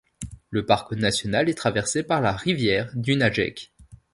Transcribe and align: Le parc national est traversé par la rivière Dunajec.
Le 0.49 0.65
parc 0.65 0.93
national 0.93 1.47
est 1.47 1.53
traversé 1.53 2.01
par 2.01 2.21
la 2.21 2.31
rivière 2.35 2.89
Dunajec. 2.95 3.71